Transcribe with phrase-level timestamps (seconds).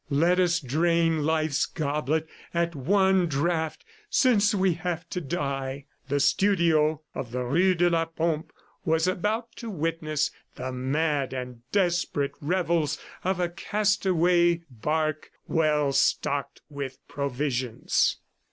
[0.09, 5.85] Let us drain Life's goblet at one draught since we have to die!...
[6.07, 8.49] The studio of the rue de la Pompe
[8.83, 16.61] was about to witness the mad and desperate revels of a castaway bark well stocked
[16.67, 18.17] with provisions.